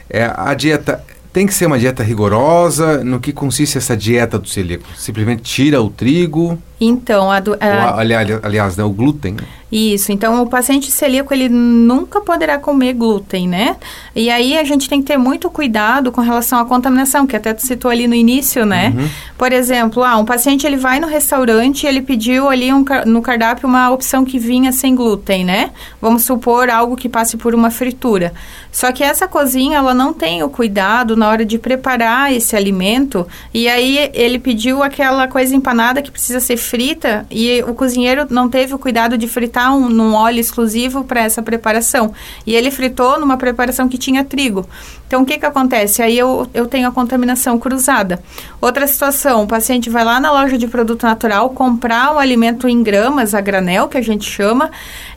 é, 0.09 0.31
a 0.35 0.53
dieta 0.53 1.03
tem 1.31 1.45
que 1.45 1.53
ser 1.53 1.67
uma 1.67 1.77
dieta 1.77 2.03
rigorosa. 2.03 3.03
No 3.03 3.19
que 3.19 3.31
consiste 3.31 3.77
essa 3.77 3.95
dieta 3.95 4.39
do 4.39 4.47
celíaco? 4.47 4.85
Simplesmente 4.97 5.43
tira 5.43 5.81
o 5.81 5.89
trigo, 5.89 6.61
Então, 6.81 7.29
a, 7.31 7.39
do, 7.39 7.57
a, 7.59 7.99
ali- 7.99 8.13
ali- 8.13 8.39
aliás, 8.41 8.77
né, 8.77 8.83
o 8.83 8.89
glúten. 8.89 9.35
Isso, 9.71 10.11
então 10.11 10.41
o 10.41 10.47
paciente 10.49 10.89
celíaco 10.89 11.31
ele 11.31 11.47
nunca 11.47 12.21
poderá 12.21 12.57
comer 12.57 12.93
glúten, 12.93 13.47
né? 13.47 13.75
E 14.15 14.27
aí 14.27 14.57
a 14.57 14.63
gente 14.63 14.89
tem 14.89 14.99
que 14.99 15.05
ter 15.05 15.17
muito 15.17 15.47
cuidado 15.47 16.11
com 16.11 16.21
relação 16.21 16.57
à 16.57 16.65
contaminação, 16.65 17.27
que 17.27 17.35
até 17.35 17.53
tu 17.53 17.63
citou 17.63 17.91
ali 17.91 18.07
no 18.07 18.15
início, 18.15 18.65
né? 18.65 18.91
Por 19.37 19.51
exemplo, 19.53 20.03
ah, 20.03 20.17
um 20.17 20.25
paciente 20.25 20.65
ele 20.65 20.75
vai 20.75 20.99
no 20.99 21.05
restaurante 21.05 21.83
e 21.83 21.87
ele 21.87 22.01
pediu 22.01 22.49
ali 22.49 22.73
um, 22.73 22.83
no 23.05 23.21
cardápio 23.21 23.69
uma 23.69 23.92
opção 23.92 24.25
que 24.25 24.39
vinha 24.39 24.71
sem 24.71 24.95
glúten, 24.95 25.45
né? 25.45 25.69
Vamos 26.01 26.23
supor 26.23 26.68
algo 26.71 26.95
que 26.95 27.07
passe 27.07 27.37
por 27.37 27.54
uma 27.54 27.69
fritura. 27.69 28.33
Só 28.71 28.92
que 28.92 29.04
essa 29.04 29.27
cozinha 29.27 29.77
ela 29.77 29.94
não 29.94 30.13
tem 30.13 30.42
o 30.42 30.49
cuidado 30.49 31.15
na 31.15 31.30
hora 31.30 31.45
de 31.45 31.59
preparar 31.59 32.33
esse 32.33 32.56
alimento 32.56 33.27
e 33.54 33.68
aí 33.68 34.09
ele 34.15 34.39
pediu 34.39 34.81
aquela 34.81 35.27
coisa 35.27 35.56
empanada 35.56 36.01
que 36.01 36.09
precisa 36.09 36.39
ser 36.39 36.57
frita 36.69 37.26
e 37.31 37.64
o 37.64 37.73
cozinheiro 37.73 38.28
não 38.30 38.47
teve 38.47 38.76
o 38.76 38.80
cuidado 38.80 39.18
de 39.18 39.28
fritar 39.28 39.76
um, 39.76 39.90
num 39.90 40.14
óleo 40.14 40.40
exclusivo 40.40 41.04
para 41.04 41.21
essa 41.21 41.42
preparação. 41.42 42.14
E 42.45 42.56
ele 42.56 42.69
fritou 42.69 43.19
numa 43.19 43.38
preparação 43.38 43.90
que 43.90 43.97
tinha 43.97 44.23
trigo. 44.23 44.68
Então, 45.07 45.23
o 45.23 45.26
que 45.26 45.40
que 45.40 45.45
acontece? 45.45 46.04
Aí 46.04 46.16
eu, 46.16 46.47
eu 46.54 46.68
tenho 46.68 46.88
a 46.88 46.92
contaminação 46.92 47.57
cruzada. 47.57 48.21
Outra 48.61 48.85
situação, 48.85 49.42
o 49.42 49.47
paciente 49.47 49.90
vai 49.90 50.06
lá 50.06 50.19
na 50.19 50.31
loja 50.31 50.56
de 50.56 50.68
produto 50.68 51.02
natural 51.02 51.49
comprar 51.49 52.14
o 52.14 52.19
alimento 52.19 52.68
em 52.68 52.83
gramas, 52.83 53.33
a 53.33 53.42
granel, 53.42 53.88
que 53.88 53.97
a 53.97 54.04
gente 54.04 54.30
chama, 54.30 54.69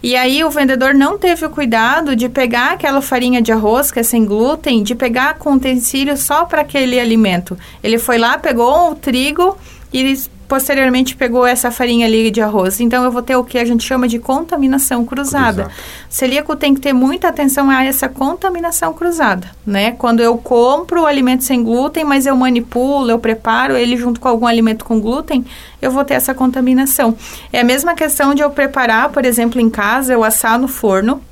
e 0.02 0.16
aí 0.16 0.42
o 0.42 0.49
vendedor 0.49 0.94
não 0.94 1.18
teve 1.18 1.44
o 1.44 1.50
cuidado 1.50 2.16
de 2.16 2.26
pegar 2.30 2.73
aquela 2.73 3.02
farinha 3.02 3.42
de 3.42 3.52
arroz, 3.52 3.90
que 3.90 4.00
é 4.00 4.02
sem 4.02 4.25
glúten, 4.25 4.82
de 4.82 4.94
pegar 4.94 5.35
com 5.35 5.52
utensílio 5.52 6.16
só 6.16 6.47
para 6.47 6.62
aquele 6.62 6.99
alimento. 6.99 7.59
Ele 7.85 7.99
foi 7.99 8.16
lá, 8.16 8.38
pegou 8.38 8.92
o 8.92 8.94
trigo, 8.94 9.59
e 9.92 10.16
posteriormente 10.52 11.16
pegou 11.16 11.46
essa 11.46 11.70
farinha 11.70 12.06
ali 12.06 12.30
de 12.30 12.42
arroz. 12.42 12.78
Então 12.78 13.02
eu 13.04 13.11
vou 13.11 13.22
ter 13.22 13.34
o 13.37 13.42
que 13.42 13.58
a 13.58 13.64
gente 13.64 13.82
chama 13.82 14.06
de 14.06 14.18
contaminação 14.18 15.02
cruzada. 15.02 15.64
Cruzado. 15.64 15.76
Celíaco 16.11 16.54
tem 16.54 16.75
que 16.75 16.80
ter 16.80 16.92
muita 16.92 17.28
atenção 17.28 17.70
a 17.70 17.82
essa 17.82 18.06
contaminação 18.06 18.92
cruzada, 18.92 19.50
né? 19.66 19.92
Quando 19.92 20.20
eu 20.20 20.37
compro 20.37 21.02
o 21.02 21.06
alimento 21.06 21.42
sem 21.42 21.64
glúten, 21.64 22.04
mas 22.04 22.26
eu 22.26 22.37
manipulo, 22.37 23.11
eu 23.11 23.18
preparo 23.18 23.76
ele 23.76 23.96
junto 23.96 24.20
com 24.20 24.28
algum 24.28 24.46
alimento 24.46 24.84
com 24.84 25.00
glúten, 25.00 25.42
eu 25.80 25.90
vou 25.90 26.04
ter 26.04 26.14
essa 26.14 26.34
contaminação. 26.34 27.16
É 27.50 27.61
a 27.61 27.64
mesma 27.64 27.94
questão 27.94 28.34
de 28.34 28.42
eu 28.42 28.50
preparar, 28.50 29.08
por 29.08 29.25
exemplo, 29.25 29.58
em 29.58 29.70
casa, 29.70 30.12
eu 30.12 30.22
assar 30.22 30.58
no 30.58 30.68
forno 30.68 31.22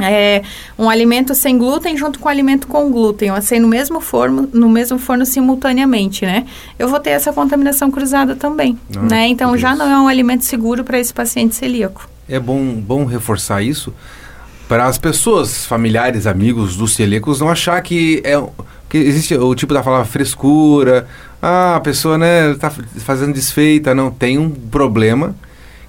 é, 0.00 0.42
um 0.78 0.90
alimento 0.90 1.34
sem 1.34 1.56
glúten 1.56 1.96
junto 1.96 2.18
com 2.18 2.28
um 2.28 2.30
alimento 2.30 2.66
com 2.66 2.90
glúten, 2.90 3.30
assim, 3.30 3.58
no 3.58 3.68
mesmo 3.68 4.00
forno, 4.00 4.48
no 4.52 4.68
mesmo 4.68 4.98
forno 4.98 5.24
simultaneamente, 5.24 6.24
né? 6.24 6.46
Eu 6.78 6.88
vou 6.88 7.00
ter 7.00 7.10
essa 7.10 7.32
contaminação 7.32 7.90
cruzada 7.90 8.36
também, 8.36 8.78
ah, 8.94 9.00
né? 9.00 9.28
Então 9.28 9.56
já 9.56 9.74
não 9.74 9.88
é 9.88 9.98
um 9.98 10.08
alimento 10.08 10.44
seguro 10.44 10.84
para 10.84 10.98
esse 10.98 11.12
paciente 11.12 11.54
celíaco. 11.54 12.08
É 12.28 12.38
bom, 12.38 12.74
bom 12.74 13.04
reforçar 13.04 13.62
isso 13.62 13.92
para 14.68 14.86
as 14.86 14.98
pessoas, 14.98 15.64
familiares, 15.64 16.26
amigos 16.26 16.76
dos 16.76 16.94
celíacos 16.94 17.40
não 17.40 17.48
achar 17.48 17.80
que 17.82 18.20
é 18.24 18.42
que 18.88 18.98
existe 18.98 19.34
o 19.34 19.54
tipo 19.54 19.74
da 19.74 19.82
palavra 19.82 20.06
frescura, 20.06 21.08
ah, 21.42 21.76
a 21.76 21.80
pessoa 21.80 22.16
né 22.18 22.52
está 22.52 22.70
fazendo 22.70 23.32
desfeita, 23.32 23.94
não 23.94 24.10
tem 24.10 24.38
um 24.38 24.50
problema 24.50 25.34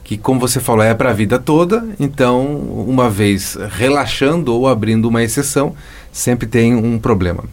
que, 0.07 0.17
como 0.17 0.39
você 0.39 0.61
falou, 0.61 0.85
é 0.85 0.93
para 0.93 1.09
a 1.09 1.13
vida 1.13 1.37
toda. 1.37 1.85
Então, 1.99 2.45
uma 2.45 3.09
vez 3.09 3.57
relaxando 3.71 4.53
ou 4.55 4.65
abrindo 4.65 5.05
uma 5.09 5.21
exceção, 5.21 5.75
sempre 6.13 6.47
tem 6.47 6.73
um 6.73 6.97
problema. 6.97 7.43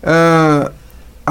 Uh, 0.00 0.70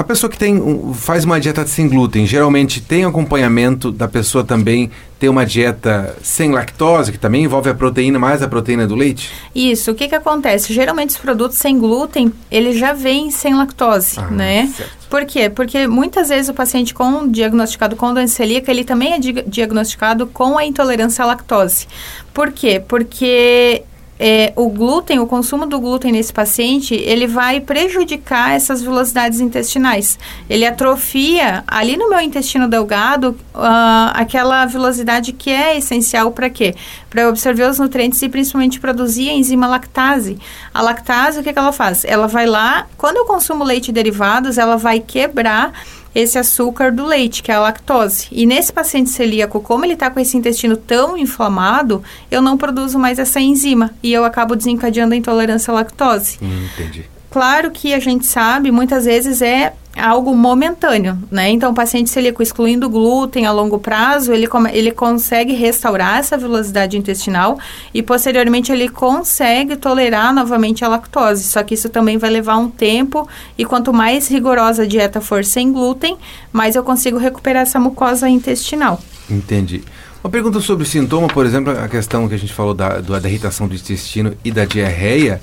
a 0.00 0.04
pessoa 0.04 0.30
que 0.30 0.38
tem, 0.38 0.58
faz 0.94 1.26
uma 1.26 1.38
dieta 1.38 1.66
sem 1.66 1.86
glúten, 1.86 2.26
geralmente 2.26 2.80
tem 2.80 3.04
acompanhamento 3.04 3.92
da 3.92 4.08
pessoa 4.08 4.42
também 4.42 4.90
ter 5.18 5.28
uma 5.28 5.44
dieta 5.44 6.16
sem 6.22 6.52
lactose, 6.52 7.12
que 7.12 7.18
também 7.18 7.44
envolve 7.44 7.68
a 7.68 7.74
proteína 7.74 8.18
mais 8.18 8.42
a 8.42 8.48
proteína 8.48 8.86
do 8.86 8.94
leite? 8.94 9.30
Isso. 9.54 9.90
O 9.90 9.94
que, 9.94 10.08
que 10.08 10.14
acontece? 10.14 10.72
Geralmente 10.72 11.10
os 11.10 11.18
produtos 11.18 11.58
sem 11.58 11.78
glúten, 11.78 12.32
eles 12.50 12.78
já 12.78 12.94
vêm 12.94 13.30
sem 13.30 13.54
lactose, 13.54 14.18
ah, 14.18 14.30
né? 14.30 14.72
Certo. 14.74 14.90
Por 15.10 15.26
quê? 15.26 15.50
Porque 15.50 15.86
muitas 15.86 16.30
vezes 16.30 16.48
o 16.48 16.54
paciente 16.54 16.94
com 16.94 17.28
diagnosticado 17.28 17.94
com 17.94 18.14
doença 18.14 18.36
celíaca, 18.36 18.70
ele 18.70 18.84
também 18.84 19.12
é 19.12 19.18
diagnosticado 19.18 20.26
com 20.28 20.56
a 20.56 20.64
intolerância 20.64 21.22
à 21.22 21.26
lactose. 21.26 21.86
Por 22.32 22.52
quê? 22.52 22.82
Porque 22.88 23.82
é, 24.22 24.52
o 24.54 24.68
glúten, 24.68 25.18
o 25.18 25.26
consumo 25.26 25.64
do 25.64 25.80
glúten 25.80 26.12
nesse 26.12 26.30
paciente, 26.30 26.94
ele 26.94 27.26
vai 27.26 27.58
prejudicar 27.58 28.54
essas 28.54 28.82
velocidades 28.82 29.40
intestinais. 29.40 30.18
Ele 30.48 30.66
atrofia 30.66 31.64
ali 31.66 31.96
no 31.96 32.10
meu 32.10 32.20
intestino 32.20 32.68
delgado 32.68 33.30
uh, 33.54 34.12
aquela 34.12 34.66
velocidade 34.66 35.32
que 35.32 35.48
é 35.48 35.78
essencial 35.78 36.32
para 36.32 36.50
quê? 36.50 36.74
Para 37.08 37.28
absorver 37.28 37.64
os 37.64 37.78
nutrientes 37.78 38.20
e 38.20 38.28
principalmente 38.28 38.78
produzir 38.78 39.30
a 39.30 39.32
enzima 39.32 39.66
lactase. 39.66 40.38
A 40.74 40.82
lactase, 40.82 41.40
o 41.40 41.42
que, 41.42 41.50
que 41.50 41.58
ela 41.58 41.72
faz? 41.72 42.04
Ela 42.04 42.26
vai 42.26 42.44
lá, 42.44 42.86
quando 42.98 43.16
eu 43.16 43.24
consumo 43.24 43.64
leite 43.64 43.88
e 43.88 43.92
derivados, 43.92 44.58
ela 44.58 44.76
vai 44.76 45.00
quebrar 45.00 45.72
esse 46.14 46.38
açúcar 46.38 46.92
do 46.92 47.04
leite, 47.04 47.42
que 47.42 47.50
é 47.50 47.54
a 47.54 47.60
lactose. 47.60 48.26
E 48.30 48.46
nesse 48.46 48.72
paciente 48.72 49.10
celíaco, 49.10 49.60
como 49.60 49.84
ele 49.84 49.94
está 49.94 50.10
com 50.10 50.20
esse 50.20 50.36
intestino 50.36 50.76
tão 50.76 51.16
inflamado, 51.16 52.02
eu 52.30 52.42
não 52.42 52.56
produzo 52.56 52.98
mais 52.98 53.18
essa 53.18 53.40
enzima 53.40 53.90
e 54.02 54.12
eu 54.12 54.24
acabo 54.24 54.56
desencadeando 54.56 55.14
a 55.14 55.16
intolerância 55.16 55.70
à 55.70 55.74
lactose. 55.74 56.38
Hum, 56.42 56.66
entendi. 56.72 57.04
Claro 57.30 57.70
que 57.70 57.94
a 57.94 58.00
gente 58.00 58.26
sabe, 58.26 58.72
muitas 58.72 59.04
vezes 59.04 59.40
é 59.40 59.72
algo 60.00 60.34
momentâneo, 60.34 61.18
né? 61.30 61.50
Então, 61.50 61.70
o 61.70 61.74
paciente 61.74 62.10
celíaco 62.10 62.42
excluindo 62.42 62.88
glúten 62.88 63.46
a 63.46 63.52
longo 63.52 63.78
prazo, 63.78 64.32
ele, 64.32 64.48
ele 64.72 64.90
consegue 64.90 65.52
restaurar 65.52 66.18
essa 66.18 66.36
velocidade 66.36 66.96
intestinal 66.96 67.58
e, 67.92 68.02
posteriormente, 68.02 68.72
ele 68.72 68.88
consegue 68.88 69.76
tolerar 69.76 70.34
novamente 70.34 70.84
a 70.84 70.88
lactose. 70.88 71.44
Só 71.44 71.62
que 71.62 71.74
isso 71.74 71.88
também 71.88 72.18
vai 72.18 72.30
levar 72.30 72.56
um 72.56 72.70
tempo 72.70 73.28
e 73.56 73.64
quanto 73.64 73.92
mais 73.92 74.28
rigorosa 74.28 74.82
a 74.82 74.86
dieta 74.86 75.20
for 75.20 75.44
sem 75.44 75.72
glúten, 75.72 76.16
mais 76.52 76.74
eu 76.76 76.82
consigo 76.82 77.18
recuperar 77.18 77.62
essa 77.62 77.78
mucosa 77.78 78.28
intestinal. 78.28 79.00
Entendi. 79.30 79.82
Uma 80.22 80.30
pergunta 80.30 80.60
sobre 80.60 80.84
sintoma, 80.84 81.28
por 81.28 81.46
exemplo, 81.46 81.72
a 81.72 81.88
questão 81.88 82.28
que 82.28 82.34
a 82.34 82.38
gente 82.38 82.52
falou 82.52 82.74
da, 82.74 83.00
da 83.00 83.28
irritação 83.28 83.66
do 83.66 83.74
intestino 83.74 84.34
e 84.44 84.50
da 84.50 84.66
diarreia. 84.66 85.40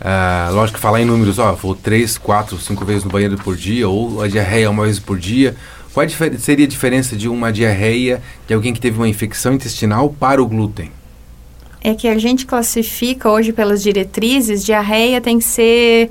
Uh, 0.00 0.54
lógico 0.54 0.78
que 0.78 0.82
falar 0.82 1.02
em 1.02 1.04
números, 1.04 1.38
ó, 1.38 1.52
vou 1.52 1.74
três, 1.74 2.16
quatro, 2.16 2.58
cinco 2.58 2.84
vezes 2.86 3.04
no 3.04 3.10
banheiro 3.10 3.36
por 3.36 3.54
dia, 3.54 3.86
ou 3.86 4.22
a 4.22 4.28
diarreia 4.28 4.70
uma 4.70 4.84
vez 4.84 4.98
por 4.98 5.18
dia. 5.18 5.54
Qual 5.92 6.06
seria 6.38 6.64
a 6.64 6.68
diferença 6.68 7.16
de 7.16 7.28
uma 7.28 7.52
diarreia 7.52 8.22
de 8.46 8.54
alguém 8.54 8.72
que 8.72 8.80
teve 8.80 8.96
uma 8.96 9.08
infecção 9.08 9.52
intestinal 9.52 10.08
para 10.08 10.42
o 10.42 10.46
glúten? 10.46 10.90
É 11.82 11.94
que 11.94 12.08
a 12.08 12.16
gente 12.18 12.46
classifica 12.46 13.28
hoje 13.28 13.52
pelas 13.52 13.82
diretrizes, 13.82 14.64
diarreia 14.64 15.20
tem 15.20 15.38
que 15.38 15.44
ser 15.44 16.10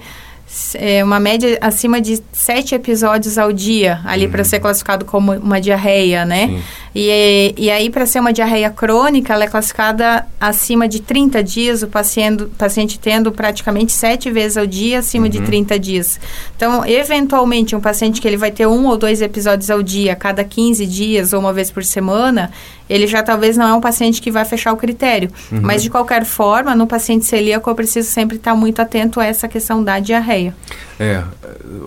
é, 0.74 1.03
uma 1.03 1.19
média 1.19 1.58
acima 1.62 2.01
de 2.01 2.22
sete 2.31 2.74
episódios 2.74 3.38
ao 3.38 3.53
dia, 3.53 4.01
ali 4.03 4.25
uhum. 4.25 4.31
para 4.31 4.43
ser 4.43 4.60
classificado 4.60 5.05
como 5.05 5.31
uma 5.34 5.62
diarreia, 5.62 6.25
né? 6.25 6.48
Sim. 6.48 6.62
E, 6.93 7.53
e 7.58 7.69
aí, 7.69 7.89
para 7.89 8.05
ser 8.05 8.19
uma 8.19 8.34
diarreia 8.34 8.69
crônica, 8.69 9.34
ela 9.34 9.43
é 9.43 9.48
classificada 9.48 10.25
acima 10.39 10.88
de 10.88 11.00
30 11.00 11.43
dias, 11.43 11.84
o 11.84 11.88
paciente, 11.88 12.46
paciente 12.58 13.00
tendo 13.00 13.31
praticamente 13.31 13.91
sete 13.91 14.31
vezes 14.31 14.58
ao 14.58 14.65
dia, 14.65 15.00
acima 15.00 15.25
uhum. 15.25 15.31
de 15.31 15.41
30 15.41 15.79
dias. 15.79 16.19
Então, 16.55 16.86
eventualmente, 16.86 17.75
um 17.75 17.81
paciente 17.81 18.19
que 18.19 18.27
ele 18.27 18.38
vai 18.38 18.51
ter 18.51 18.67
um 18.67 18.88
ou 18.88 18.98
dois 18.98 19.22
episódios 19.22 19.69
ao 19.69 19.84
dia, 19.84 20.15
cada 20.15 20.43
15 20.43 20.86
dias 20.86 21.34
ou 21.34 21.39
uma 21.39 21.53
vez 21.53 21.69
por 21.69 21.84
semana, 21.84 22.51
ele 22.89 23.05
já 23.05 23.22
talvez 23.22 23.55
não 23.55 23.67
é 23.67 23.74
um 23.74 23.81
paciente 23.81 24.19
que 24.19 24.31
vai 24.31 24.43
fechar 24.43 24.74
o 24.74 24.77
critério. 24.77 25.29
Uhum. 25.51 25.60
Mas, 25.62 25.84
de 25.84 25.89
qualquer 25.89 26.25
forma, 26.25 26.74
no 26.74 26.88
paciente 26.88 27.25
celíaco, 27.25 27.69
eu 27.69 27.75
preciso 27.75 28.10
sempre 28.10 28.38
estar 28.38 28.55
muito 28.55 28.81
atento 28.81 29.19
a 29.19 29.25
essa 29.25 29.48
questão 29.48 29.84
da 29.84 30.00
diarreia. 30.00 30.55
É, 31.00 31.24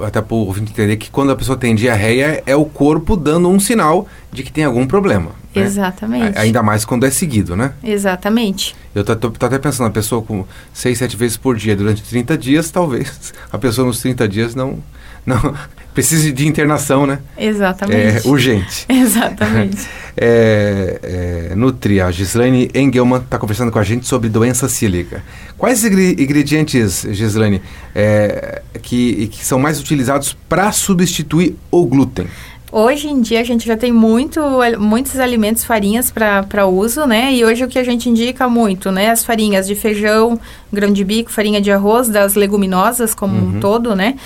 até 0.05 0.23
para 0.23 0.35
o 0.35 0.47
ouvinte 0.47 0.73
entender 0.73 0.97
que 0.97 1.11
quando 1.11 1.33
a 1.33 1.37
pessoa 1.37 1.59
tem 1.59 1.75
diarreia, 1.75 2.43
é 2.47 2.57
o 2.57 2.65
corpo 2.65 3.15
dando 3.15 3.49
um 3.49 3.61
sinal 3.61 4.07
de 4.33 4.43
que 4.43 4.51
tem 4.51 4.65
algum 4.65 4.87
problema. 4.93 5.31
Né? 5.55 5.63
Exatamente. 5.63 6.39
Ainda 6.39 6.63
mais 6.63 6.85
quando 6.85 7.07
é 7.07 7.11
seguido, 7.11 7.57
né? 7.57 7.73
Exatamente. 7.83 8.77
Eu 8.95 9.03
tô, 9.03 9.17
tô, 9.17 9.31
tô, 9.31 9.47
até 9.47 9.59
pensando, 9.59 9.87
a 9.87 9.91
pessoa 9.91 10.21
com 10.21 10.45
6, 10.75 10.99
7 10.99 11.17
vezes 11.17 11.37
por 11.39 11.57
dia 11.57 11.75
durante 11.75 12.03
30 12.03 12.37
dias, 12.37 12.71
talvez 12.71 13.33
a 13.51 13.57
pessoa 13.57 13.87
nos 13.87 14.01
30 14.01 14.29
dias 14.29 14.55
não, 14.55 14.79
não 15.25 15.55
precise 15.95 16.31
de 16.31 16.47
internação, 16.47 17.07
né? 17.07 17.21
Exatamente. 17.39 18.27
É 18.27 18.29
urgente. 18.29 18.85
Exatamente. 18.93 19.89
é, 20.15 21.49
é, 21.51 21.55
Nutri, 21.55 21.99
a 21.99 22.11
Gislaine 22.11 22.71
Engelman 22.75 23.23
está 23.23 23.39
conversando 23.39 23.73
com 23.73 23.79
a 23.79 23.85
gente 23.85 24.07
sobre 24.07 24.29
doença 24.29 24.69
celíaca. 24.69 25.23
Quais 25.57 25.85
ingredientes, 25.85 27.07
Gislaine, 27.13 27.63
é, 27.95 28.61
que, 28.83 29.29
que 29.29 29.43
são 29.43 29.59
mais 29.59 29.81
utilizados 29.81 30.37
para 30.51 30.71
substituir 30.71 31.57
o 31.71 31.87
glúten? 31.87 32.27
Hoje 32.75 33.07
em 33.07 33.21
dia 33.21 33.41
a 33.41 33.45
gente 33.45 33.67
já 33.67 33.77
tem 33.77 33.93
muito, 33.93 34.41
muitos 34.79 35.21
alimentos, 35.21 35.63
farinhas 35.63 36.11
para 36.11 36.67
uso, 36.67 37.05
né? 37.05 37.31
E 37.35 37.45
hoje 37.45 37.63
o 37.63 37.69
que 37.69 37.79
a 37.79 37.85
gente 37.85 38.09
indica 38.09 38.49
muito, 38.49 38.91
né? 38.91 39.11
As 39.11 39.23
farinhas 39.23 39.67
de 39.67 39.75
feijão, 39.75 40.41
grão 40.73 40.91
de 40.91 41.05
bico, 41.05 41.31
farinha 41.31 41.61
de 41.61 41.71
arroz, 41.71 42.09
das 42.09 42.35
leguminosas 42.35 43.15
como 43.15 43.37
uhum. 43.37 43.59
um 43.59 43.61
todo, 43.61 43.95
né? 43.95 44.17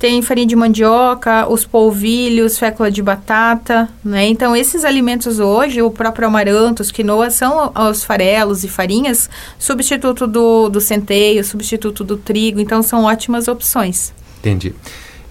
Tem 0.00 0.20
farinha 0.20 0.48
de 0.48 0.56
mandioca, 0.56 1.48
os 1.48 1.64
polvilhos, 1.64 2.58
fécula 2.58 2.90
de 2.90 3.00
batata, 3.00 3.88
né? 4.04 4.26
Então, 4.26 4.56
esses 4.56 4.84
alimentos 4.84 5.38
hoje, 5.38 5.80
o 5.80 5.88
próprio 5.88 6.26
amaranto, 6.26 6.82
os 6.82 6.90
quinoa, 6.90 7.30
são 7.30 7.72
os 7.88 8.02
farelos 8.02 8.64
e 8.64 8.68
farinhas, 8.68 9.30
substituto 9.56 10.26
do, 10.26 10.68
do 10.68 10.80
centeio, 10.80 11.44
substituto 11.44 12.02
do 12.02 12.16
trigo. 12.16 12.58
Então, 12.58 12.82
são 12.82 13.04
ótimas 13.04 13.46
opções. 13.46 14.12
Entendi. 14.40 14.74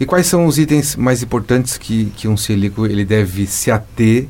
E 0.01 0.05
quais 0.07 0.25
são 0.25 0.47
os 0.47 0.57
itens 0.57 0.95
mais 0.95 1.21
importantes 1.21 1.77
que, 1.77 2.11
que 2.17 2.27
um 2.27 2.35
celíaco 2.35 2.87
ele 2.87 3.05
deve 3.05 3.45
se 3.45 3.69
ater 3.69 4.27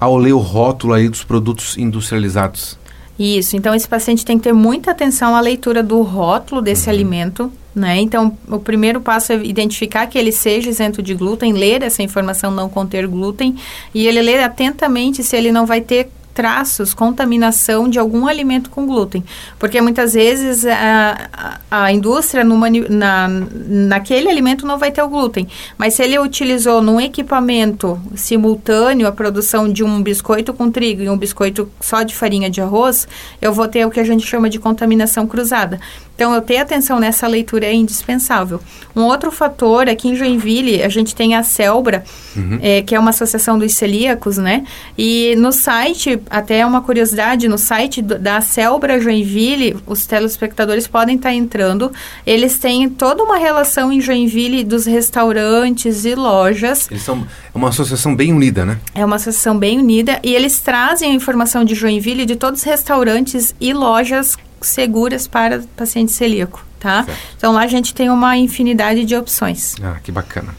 ao 0.00 0.16
ler 0.16 0.32
o 0.32 0.38
rótulo 0.38 0.94
aí 0.94 1.10
dos 1.10 1.22
produtos 1.22 1.76
industrializados? 1.76 2.78
Isso, 3.18 3.54
então 3.54 3.74
esse 3.74 3.86
paciente 3.86 4.24
tem 4.24 4.38
que 4.38 4.44
ter 4.44 4.54
muita 4.54 4.92
atenção 4.92 5.36
à 5.36 5.40
leitura 5.42 5.82
do 5.82 6.00
rótulo 6.00 6.62
desse 6.62 6.88
uhum. 6.88 6.94
alimento, 6.94 7.52
né? 7.74 8.00
Então, 8.00 8.34
o 8.48 8.58
primeiro 8.58 8.98
passo 8.98 9.34
é 9.34 9.44
identificar 9.44 10.06
que 10.06 10.16
ele 10.16 10.32
seja 10.32 10.70
isento 10.70 11.02
de 11.02 11.12
glúten, 11.12 11.52
ler 11.52 11.82
essa 11.82 12.02
informação 12.02 12.50
não 12.50 12.70
conter 12.70 13.06
glúten 13.06 13.56
e 13.94 14.06
ele 14.06 14.22
ler 14.22 14.40
atentamente 14.40 15.22
se 15.22 15.36
ele 15.36 15.52
não 15.52 15.66
vai 15.66 15.82
ter 15.82 16.08
traços, 16.34 16.94
contaminação 16.94 17.88
de 17.88 17.98
algum 17.98 18.26
alimento 18.26 18.70
com 18.70 18.86
glúten. 18.86 19.24
Porque 19.58 19.80
muitas 19.80 20.14
vezes 20.14 20.64
a, 20.64 21.28
a, 21.70 21.84
a 21.84 21.92
indústria 21.92 22.44
numa, 22.44 22.68
na, 22.70 23.28
naquele 23.28 24.28
alimento 24.28 24.66
não 24.66 24.78
vai 24.78 24.90
ter 24.90 25.02
o 25.02 25.08
glúten. 25.08 25.46
Mas 25.76 25.94
se 25.94 26.02
ele 26.02 26.18
utilizou 26.18 26.80
num 26.80 27.00
equipamento 27.00 28.00
simultâneo 28.14 29.06
a 29.06 29.12
produção 29.12 29.70
de 29.70 29.84
um 29.84 30.02
biscoito 30.02 30.52
com 30.52 30.70
trigo 30.70 31.02
e 31.02 31.10
um 31.10 31.16
biscoito 31.16 31.70
só 31.80 32.02
de 32.02 32.14
farinha 32.14 32.48
de 32.48 32.60
arroz, 32.60 33.06
eu 33.40 33.52
vou 33.52 33.68
ter 33.68 33.86
o 33.86 33.90
que 33.90 34.00
a 34.00 34.04
gente 34.04 34.26
chama 34.26 34.48
de 34.48 34.58
contaminação 34.58 35.26
cruzada. 35.26 35.80
Então, 36.20 36.34
eu 36.34 36.42
ter 36.42 36.58
atenção 36.58 37.00
nessa 37.00 37.26
leitura 37.26 37.64
é 37.64 37.72
indispensável. 37.72 38.60
Um 38.94 39.04
outro 39.04 39.32
fator, 39.32 39.88
aqui 39.88 40.06
em 40.06 40.14
Joinville, 40.14 40.82
a 40.82 40.88
gente 40.90 41.14
tem 41.14 41.34
a 41.34 41.42
Celbra, 41.42 42.04
uhum. 42.36 42.58
é, 42.60 42.82
que 42.82 42.94
é 42.94 42.98
uma 42.98 43.08
associação 43.08 43.58
dos 43.58 43.72
celíacos, 43.72 44.36
né? 44.36 44.66
E 44.98 45.34
no 45.38 45.50
site, 45.50 46.20
até 46.30 46.64
uma 46.64 46.80
curiosidade, 46.80 47.48
no 47.48 47.58
site 47.58 48.00
da 48.00 48.40
Celbra 48.40 49.00
Joinville, 49.00 49.76
os 49.84 50.06
telespectadores 50.06 50.86
podem 50.86 51.16
estar 51.16 51.34
entrando, 51.34 51.92
eles 52.24 52.58
têm 52.58 52.88
toda 52.88 53.22
uma 53.22 53.36
relação 53.36 53.92
em 53.92 54.00
Joinville 54.00 54.62
dos 54.62 54.86
restaurantes 54.86 56.04
e 56.04 56.14
lojas. 56.14 56.88
Eles 56.90 57.02
são 57.02 57.26
uma 57.52 57.70
associação 57.70 58.14
bem 58.14 58.32
unida, 58.32 58.64
né? 58.64 58.78
É 58.94 59.04
uma 59.04 59.16
associação 59.16 59.58
bem 59.58 59.78
unida 59.78 60.20
e 60.22 60.32
eles 60.32 60.60
trazem 60.60 61.10
a 61.10 61.14
informação 61.14 61.64
de 61.64 61.74
Joinville 61.74 62.24
de 62.24 62.36
todos 62.36 62.60
os 62.60 62.64
restaurantes 62.64 63.54
e 63.60 63.72
lojas 63.72 64.36
seguras 64.60 65.26
para 65.26 65.62
paciente 65.76 66.12
celíaco, 66.12 66.64
tá? 66.78 67.04
Certo. 67.04 67.18
Então 67.36 67.52
lá 67.52 67.62
a 67.62 67.66
gente 67.66 67.92
tem 67.92 68.08
uma 68.08 68.36
infinidade 68.36 69.04
de 69.04 69.16
opções. 69.16 69.74
Ah, 69.82 69.96
que 70.02 70.12
bacana. 70.12 70.54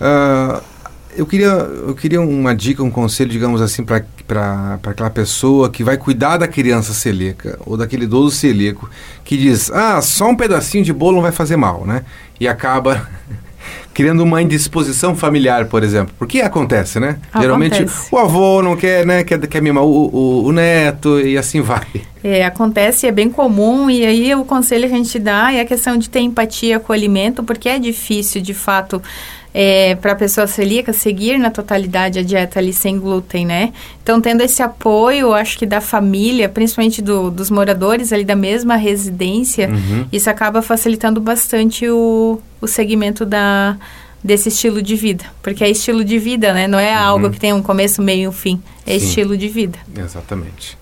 Uh, 0.00 0.62
eu 1.18 1.26
queria, 1.26 1.46
eu 1.48 1.94
queria 1.96 2.20
uma 2.20 2.54
dica, 2.54 2.80
um 2.80 2.90
conselho, 2.90 3.28
digamos 3.28 3.60
assim, 3.60 3.84
para 3.84 4.78
aquela 4.84 5.10
pessoa 5.10 5.68
que 5.68 5.82
vai 5.82 5.96
cuidar 5.96 6.36
da 6.36 6.46
criança 6.46 6.94
celíaca 6.94 7.58
ou 7.66 7.76
daquele 7.76 8.04
idoso 8.04 8.36
celíaco 8.36 8.88
que 9.24 9.36
diz, 9.36 9.68
ah, 9.72 10.00
só 10.00 10.28
um 10.28 10.36
pedacinho 10.36 10.84
de 10.84 10.92
bolo 10.92 11.16
não 11.16 11.22
vai 11.22 11.32
fazer 11.32 11.56
mal, 11.56 11.84
né? 11.84 12.04
E 12.38 12.46
acaba 12.46 13.08
criando 13.92 14.22
uma 14.22 14.40
indisposição 14.40 15.16
familiar, 15.16 15.66
por 15.66 15.82
exemplo. 15.82 16.14
Porque 16.16 16.40
acontece, 16.40 17.00
né? 17.00 17.18
Acontece. 17.32 17.42
Geralmente 17.42 17.86
o 18.12 18.16
avô 18.16 18.62
não 18.62 18.76
quer, 18.76 19.04
né? 19.04 19.24
Quer, 19.24 19.44
quer 19.48 19.60
mimar 19.60 19.82
o, 19.82 20.06
o, 20.14 20.44
o 20.44 20.52
neto 20.52 21.18
e 21.18 21.36
assim 21.36 21.60
vai. 21.60 21.84
É, 22.22 22.44
acontece, 22.44 23.08
é 23.08 23.12
bem 23.12 23.28
comum, 23.28 23.90
e 23.90 24.06
aí 24.06 24.34
o 24.36 24.44
conselho 24.44 24.88
que 24.88 24.94
a 24.94 24.98
gente 24.98 25.18
dá 25.18 25.52
é 25.52 25.60
a 25.60 25.64
questão 25.64 25.96
de 25.96 26.08
ter 26.08 26.20
empatia 26.20 26.78
com 26.78 26.92
o 26.92 26.94
alimento, 26.94 27.42
porque 27.42 27.68
é 27.68 27.78
difícil, 27.78 28.40
de 28.40 28.54
fato, 28.54 29.02
é, 29.60 29.96
para 29.96 30.12
a 30.12 30.14
pessoa 30.14 30.46
celíaca 30.46 30.92
seguir 30.92 31.36
na 31.36 31.50
totalidade 31.50 32.20
a 32.20 32.22
dieta 32.22 32.60
ali 32.60 32.72
sem 32.72 32.96
glúten, 32.96 33.44
né? 33.44 33.72
Então, 34.00 34.20
tendo 34.20 34.40
esse 34.40 34.62
apoio, 34.62 35.34
acho 35.34 35.58
que 35.58 35.66
da 35.66 35.80
família, 35.80 36.48
principalmente 36.48 37.02
do, 37.02 37.28
dos 37.28 37.50
moradores 37.50 38.12
ali 38.12 38.24
da 38.24 38.36
mesma 38.36 38.76
residência, 38.76 39.68
uhum. 39.68 40.06
isso 40.12 40.30
acaba 40.30 40.62
facilitando 40.62 41.20
bastante 41.20 41.88
o, 41.90 42.40
o 42.60 42.68
segmento 42.68 43.26
da, 43.26 43.76
desse 44.22 44.48
estilo 44.48 44.80
de 44.80 44.94
vida. 44.94 45.24
Porque 45.42 45.64
é 45.64 45.68
estilo 45.68 46.04
de 46.04 46.20
vida, 46.20 46.52
né? 46.52 46.68
Não 46.68 46.78
é 46.78 46.92
uhum. 46.92 47.02
algo 47.02 47.30
que 47.30 47.40
tem 47.40 47.52
um 47.52 47.60
começo, 47.60 48.00
meio 48.00 48.22
e 48.22 48.28
um 48.28 48.32
fim. 48.32 48.62
É 48.86 48.96
Sim. 48.96 49.06
estilo 49.06 49.36
de 49.36 49.48
vida. 49.48 49.76
Exatamente. 49.92 50.78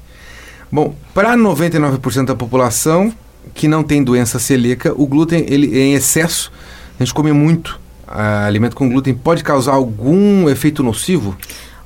Bom, 0.71 0.95
para 1.15 1.35
99% 1.35 2.27
da 2.27 2.35
população 2.35 3.11
que 3.55 3.69
não 3.69 3.83
tem 3.83 4.05
doença 4.05 4.39
celíaca, 4.39 4.93
o 4.95 5.07
glúten 5.07 5.47
ele 5.49 5.75
é 5.79 5.83
em 5.83 5.95
excesso, 5.95 6.53
a 7.01 7.03
gente 7.03 7.15
come 7.15 7.33
muito 7.33 7.86
alimento 8.07 8.77
com 8.77 8.89
glúten 8.89 9.15
pode 9.15 9.43
causar 9.43 9.75
algum 9.75 10.49
efeito 10.49 10.83
nocivo? 10.83 11.37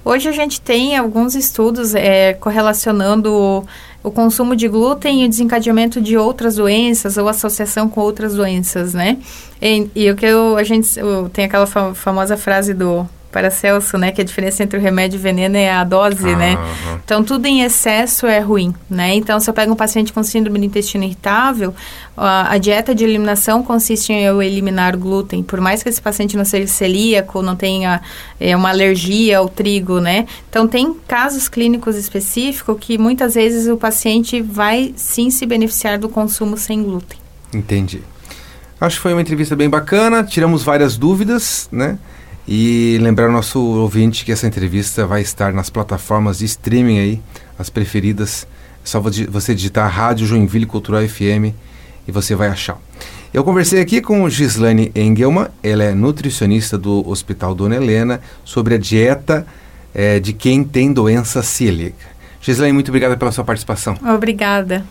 Hoje 0.05 0.29
a 0.29 0.33
gente 0.33 0.61
tem 0.61 0.97
alguns 0.97 1.35
estudos 1.35 1.95
é, 1.95 2.33
correlacionando 2.35 3.65
o 4.03 4.11
consumo 4.11 4.57
de 4.57 4.67
glúten 4.67 5.23
e 5.23 5.27
o 5.27 5.29
desencadeamento 5.29 6.01
de 6.01 6.17
outras 6.17 6.57
doenças 6.57 7.19
ou 7.19 7.29
associação 7.29 7.89
com 7.89 8.01
outras 8.01 8.35
doenças, 8.35 8.95
né? 8.95 9.19
E, 9.61 9.91
e 9.95 10.11
o 10.11 10.17
que 10.17 10.25
eu, 10.25 10.57
a 10.57 10.65
gente 10.65 10.89
tem 11.33 11.45
aquela 11.45 11.67
famosa 11.67 12.37
frase 12.37 12.73
do 12.73 13.07
Paracelso, 13.31 13.97
né, 13.97 14.11
que 14.13 14.21
a 14.21 14.25
diferença 14.25 14.63
entre 14.63 14.79
o 14.79 14.83
remédio 14.83 15.17
e 15.17 15.19
o 15.19 15.23
veneno 15.23 15.57
é 15.57 15.71
a 15.71 15.85
dose, 15.85 16.29
ah, 16.29 16.37
né? 16.37 16.57
Uhum. 16.57 16.99
Então, 17.05 17.25
tudo 17.25 17.47
em 17.47 17.63
excesso 17.63 18.27
é 18.27 18.41
ruim, 18.41 18.75
né? 18.89 19.15
Então, 19.15 19.39
se 19.39 19.49
eu 19.49 19.55
pego 19.55 19.73
um 19.73 19.77
paciente 19.77 20.13
com 20.13 20.23
síndrome 20.23 20.59
do 20.59 20.65
intestino 20.65 21.05
irritável, 21.05 21.75
a, 22.17 22.53
a 22.53 22.59
dieta 22.59 22.95
de 22.95 23.05
eliminação 23.05 23.63
consiste 23.63 24.13
em 24.13 24.23
eu 24.23 24.43
eliminar 24.43 24.95
o 24.95 24.99
glúten. 24.99 25.43
Por 25.43 25.61
mais 25.61 25.83
que 25.83 25.89
esse 25.89 26.03
paciente 26.03 26.37
não 26.37 26.45
seja 26.45 26.67
celíaco, 26.67 27.41
não 27.41 27.55
tenha 27.57 28.01
é, 28.39 28.57
uma 28.57 28.71
alergia 28.71 29.39
ao 29.39 29.49
trigo, 29.49 30.01
né? 30.01 30.27
Então, 30.49 30.67
tem 30.67 30.93
casos 31.07 31.49
clínicos 31.49 31.97
específicos 31.97 32.77
que 32.81 32.99
muitas 32.99 33.35
vezes 33.35 33.69
o 33.69 33.77
paciente 33.77 34.43
vai 34.43 34.93
sim 34.97 35.31
se 35.31 35.47
beneficiar 35.47 35.99
do 35.99 36.09
consumo 36.09 36.57
sem 36.57 36.83
glúten. 36.83 37.19
Entendi. 37.55 38.03
Acho 38.81 38.97
que 38.97 39.03
foi 39.03 39.13
uma 39.13 39.21
entrevista 39.21 39.55
bem 39.55 39.69
bacana, 39.69 40.25
tiramos 40.25 40.63
várias 40.63 40.97
dúvidas, 40.97 41.69
né? 41.71 41.99
E 42.49 42.99
lembrar 43.01 43.27
ao 43.27 43.33
nosso 43.33 43.61
ouvinte 43.61 44.25
que 44.25 44.33
essa 44.33 44.47
entrevista 44.47 45.07
vai 45.07 45.21
estar 45.21 45.53
nas 45.53 45.71
plataformas 45.71 46.39
de 46.39 46.47
streaming 46.47 46.99
aí, 46.99 47.23
as 47.59 47.71
preferidas. 47.71 48.47
É 48.85 48.87
só 48.87 49.01
você 49.01 49.55
digitar 49.55 49.91
Rádio 49.91 50.27
Joinville 50.27 50.67
Cultural 50.67 51.07
FM 51.07 51.55
e 52.09 52.13
você 52.13 52.35
vai 52.35 52.49
achar. 52.49 52.79
Eu 53.33 53.45
conversei 53.45 53.81
aqui 53.81 54.01
com 54.01 54.29
Gislane 54.29 54.91
Engelman, 54.95 55.47
ela 55.63 55.85
é 55.85 55.95
nutricionista 55.95 56.77
do 56.77 57.09
Hospital 57.09 57.55
Dona 57.55 57.77
Helena, 57.77 58.21
sobre 58.45 58.75
a 58.75 58.79
dieta 58.79 59.47
é, 59.95 60.19
de 60.19 60.33
quem 60.33 60.65
tem 60.65 60.93
doença 60.93 61.41
celíaca. 61.43 62.11
Gislane, 62.41 62.73
muito 62.73 62.89
obrigada 62.89 63.17
pela 63.17 63.31
sua 63.31 63.45
participação. 63.45 63.97
Obrigada. 64.03 64.85